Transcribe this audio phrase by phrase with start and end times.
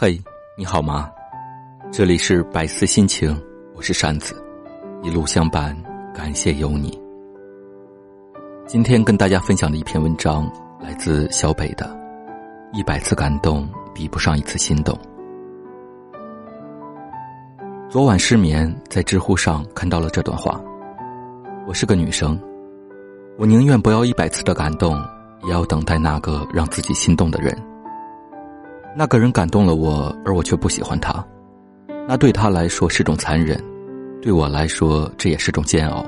[0.00, 0.16] 嘿，
[0.56, 1.10] 你好吗？
[1.90, 3.36] 这里是百思心情，
[3.74, 4.40] 我是扇子，
[5.02, 5.76] 一路相伴，
[6.14, 6.96] 感谢有你。
[8.64, 10.48] 今天跟大家分享的一篇文章
[10.80, 11.98] 来自小北的，
[12.72, 14.96] 一百次感动比不上一次心动。
[17.90, 20.60] 昨晚失眠，在知乎上看到了这段话。
[21.66, 22.40] 我是个女生，
[23.36, 24.96] 我宁愿不要一百次的感动，
[25.42, 27.52] 也要等待那个让自己心动的人。
[28.98, 31.24] 那个人感动了我，而我却不喜欢他，
[32.08, 33.56] 那对他来说是种残忍，
[34.20, 36.04] 对我来说这也是种煎熬。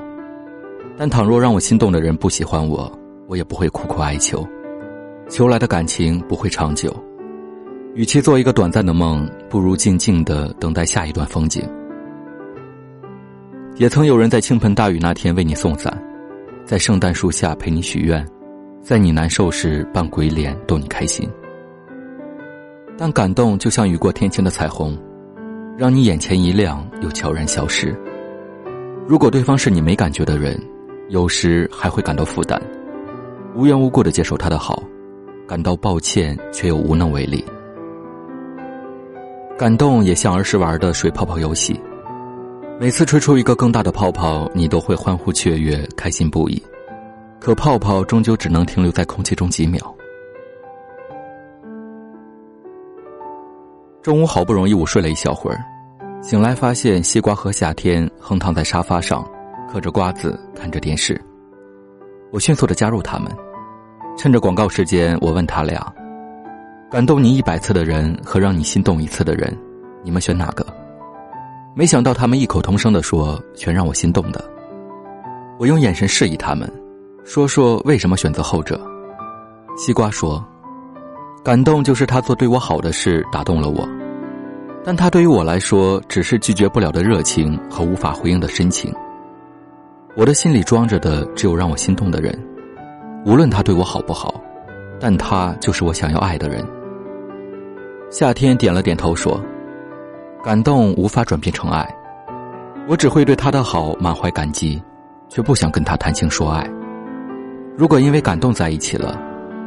[0.97, 2.91] 但倘若让我心动的人不喜欢我，
[3.29, 4.45] 我也不会苦苦哀求，
[5.29, 6.93] 求来的感情不会长久。
[7.95, 11.63] 与其做一个短暂的梦，不如静静的等待下一段风景。
[13.77, 15.97] 也曾有人在倾盆大雨那天为你送伞，
[16.65, 18.27] 在圣诞树下陪你许愿，
[18.81, 21.25] 在你难受时扮鬼脸逗你开心。
[23.03, 24.95] 但感动就像雨过天晴的彩虹，
[25.75, 27.99] 让你眼前一亮，又悄然消失。
[29.07, 30.55] 如果对方是你没感觉的人，
[31.09, 32.61] 有时还会感到负担，
[33.55, 34.83] 无缘无故的接受他的好，
[35.47, 37.43] 感到抱歉却又无能为力。
[39.57, 41.81] 感动也像儿时玩的水泡泡游戏，
[42.79, 46.61] 每次吹出一个更大的泡泡，你都会欢呼雀跃，开心不已。
[47.39, 49.90] 可泡泡终究只能停留在空气中几秒。
[54.01, 55.63] 中午好不容易午睡了一小会儿，
[56.23, 59.23] 醒来发现西瓜和夏天横躺在沙发上，
[59.71, 61.21] 嗑着瓜子看着电视。
[62.31, 63.31] 我迅速的加入他们，
[64.17, 65.79] 趁着广告时间，我问他俩：
[66.89, 69.55] 感动你一百次的人和让你心动一次的人，
[70.03, 70.65] 你们选哪个？
[71.75, 74.43] 没想到他们异口同声的说：全让我心动的。
[75.59, 76.67] 我用眼神示意他们，
[77.23, 78.81] 说说为什么选择后者。
[79.77, 80.43] 西瓜说。
[81.43, 83.89] 感动就是他做对我好的事打动了我，
[84.83, 88.93] 但他对于我来说只是拒绝不了的热情和无法回应的深情。
[90.15, 92.37] 我的心里装着的只有让我心动的人，
[93.25, 94.39] 无论他对我好不好，
[94.99, 96.63] 但他就是我想要爱的人。
[98.11, 99.41] 夏天点了点头说
[100.45, 101.91] ：“感动无法转变成爱，
[102.87, 104.79] 我只会对他的好满怀感激，
[105.27, 106.69] 却不想跟他谈情说爱。
[107.75, 109.19] 如果因为感动在一起了，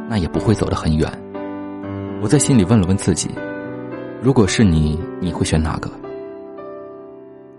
[0.07, 1.11] 那也不会走得很远。”
[2.21, 3.29] 我在心里问了问自己
[4.21, 5.89] ：“如果是你，你会选哪个？”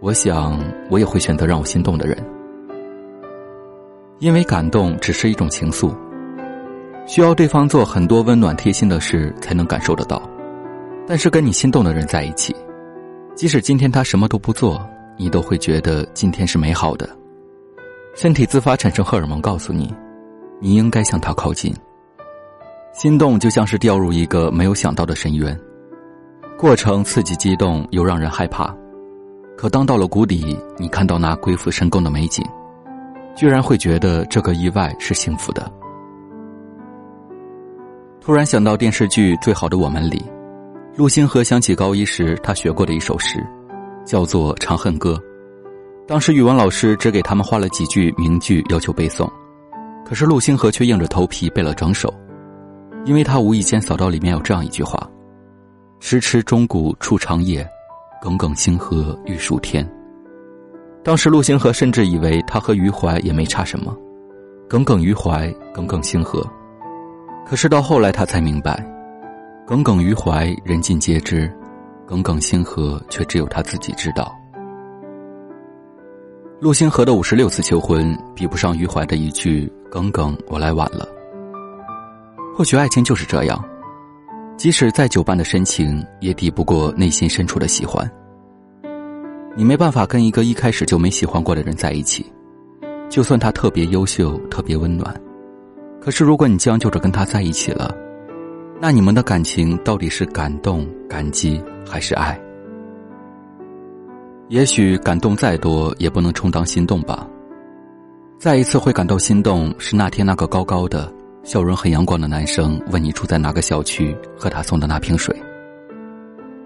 [0.00, 0.58] 我想，
[0.90, 2.16] 我也会选择让我心动的人，
[4.18, 5.94] 因为感动只是一种情愫，
[7.06, 10.20] 需要对方做很多温暖贴心的事才能感受得到。
[11.06, 12.54] 但是跟你心动的人在一起，
[13.34, 14.84] 即使今天他什么都不做，
[15.16, 17.08] 你都会觉得今天是美好的。
[18.14, 19.94] 身体自发产生荷尔蒙，告诉你，
[20.60, 21.72] 你应该向他靠近。
[22.96, 25.54] 心动就像是掉入一个没有想到的深渊，
[26.56, 28.74] 过程刺激激动又让人害怕，
[29.54, 32.42] 可当到了谷底，你看到那鬼斧神工的美景，
[33.36, 35.70] 居然会觉得这个意外是幸福的。
[38.18, 40.24] 突然想到电视剧《最好的我们》里，
[40.96, 43.46] 陆星河想起高一时他学过的一首诗，
[44.06, 45.12] 叫做《长恨歌》，
[46.08, 49.30] 当时语文老师只给他们画了几句名句，要求背诵，
[50.02, 52.10] 可是陆星河却硬着头皮背了整首。
[53.06, 55.08] 因为他无意间扫到里面有这样一句话
[56.00, 57.66] ：“迟迟钟鼓初长夜，
[58.20, 59.88] 耿耿星河欲曙天。”
[61.04, 63.96] 当时陆星河甚至以为他和余淮也没差什么，
[64.68, 66.44] 耿耿于怀，耿耿星河。
[67.46, 68.84] 可是到后来他才明白，
[69.64, 71.48] 耿耿于怀人尽皆知，
[72.08, 74.36] 耿耿星河却只有他自己知道。
[76.58, 81.06] 陆星河的五十六次求婚，比不上余淮的一句“耿耿，我来晚了”。
[82.56, 83.62] 或许爱情就是这样，
[84.56, 88.10] 即使再久伴的深情，也抵不过内心深处的喜欢。
[89.54, 92.24] 你没办法跟一个一开始就没喜欢过的人在一起，
[93.10, 95.14] 就算他特别优秀、特别温暖，
[96.00, 97.94] 可是如果你将就着跟他在一起了，
[98.80, 102.40] 那你们的感情到底是感动、感激还是爱？
[104.48, 107.28] 也许感动再多也不能充当心动吧。
[108.38, 111.12] 再一次会感到心动，是那天那个高高的。
[111.46, 115.32] 笑容很阳光的男生问你住在哪个小区，和他送的那瓶水。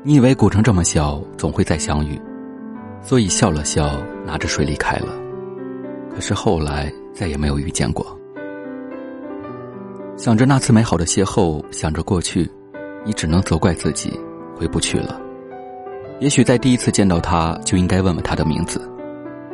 [0.03, 2.19] 你以为古城这么小，总会再相遇，
[3.03, 3.91] 所以笑了笑，
[4.25, 5.09] 拿着水离开了。
[6.11, 8.19] 可是后来再也没有遇见过。
[10.17, 12.51] 想着那次美好的邂逅，想着过去，
[13.05, 14.19] 你只能责怪自己
[14.57, 15.21] 回不去了。
[16.21, 18.81] 也许在第一次见到他就应该问问他的名字，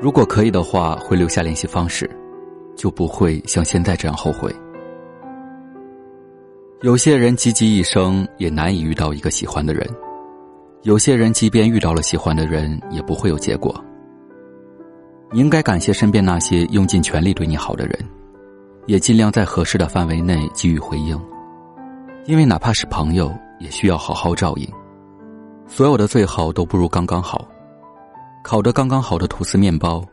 [0.01, 2.09] 如果可以的话，会留下联系方式，
[2.77, 4.55] 就不会像现在这样后悔。
[6.83, 9.89] 有些人汲汲一生也难以遇到一个喜欢的人，
[10.83, 13.75] 有些人即便遇到了喜欢的人，也不会有结果。
[15.33, 17.99] 你应该感谢身边那些用尽全力对你好的人，
[18.85, 21.19] 也尽量在合适的范围内给予回应，
[22.27, 24.69] 因为哪怕是朋友，也需要好好照应。
[25.67, 27.49] 所有的最好都不如刚刚好，
[28.45, 30.05] 烤得刚刚好的吐司面包，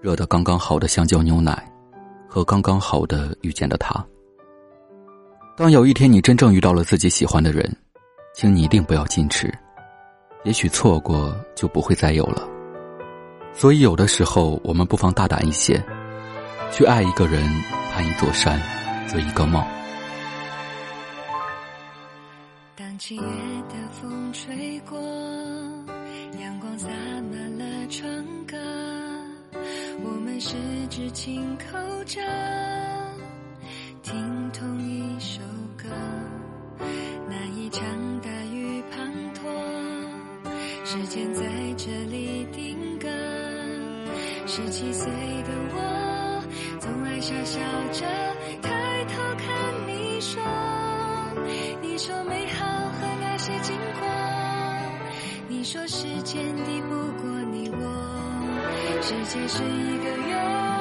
[0.00, 1.70] 热得刚刚好的香蕉牛奶，
[2.26, 4.02] 和刚刚好的遇见的他。
[5.56, 7.74] 当有一天你真正遇到了自己喜欢的人，
[8.34, 9.50] 请你一定不要矜持，
[10.44, 12.46] 也许错过就不会再有了。
[13.54, 15.82] 所以有的时候，我们不妨大胆一些，
[16.70, 17.42] 去爱一个人，
[17.90, 18.60] 攀一座山，
[19.08, 19.64] 做一个梦。
[22.76, 24.98] 当七月的风吹过，
[26.38, 26.86] 阳光洒
[27.32, 28.06] 满了窗
[28.46, 28.58] 格，
[30.04, 30.54] 我们十
[30.90, 32.20] 指紧扣着，
[34.02, 35.15] 听同一
[35.88, 36.86] 歌。
[37.28, 37.84] 那一场
[38.20, 39.40] 大雨滂沱，
[40.84, 41.42] 时间在
[41.76, 43.08] 这里定格。
[44.46, 46.42] 十七岁的我，
[46.78, 47.60] 总爱傻笑
[47.92, 48.06] 着
[48.62, 49.46] 抬头看
[49.86, 50.42] 你说，
[51.82, 54.06] 你说美好和那些经过，
[55.48, 60.75] 你说时间抵不过你我，世界是一个圆。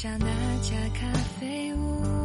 [0.00, 0.26] 找那
[0.62, 2.17] 家咖啡屋，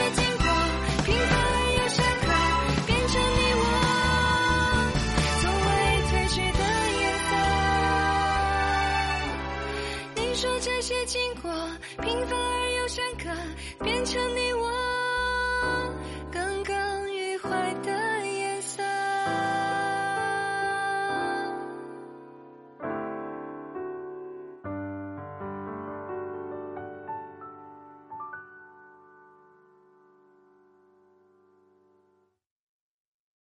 [0.00, 0.29] 你